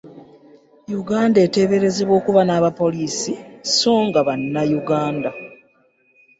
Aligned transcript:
Uganda 1.01 1.37
eteeberezebwa 1.45 2.13
okuba 2.19 2.41
n’abapoliisi 2.45 3.33
so 3.77 3.93
nga 4.05 4.19
ba 4.27 4.33
nnauganda. 4.39 5.31